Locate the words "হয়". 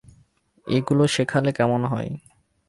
1.85-2.09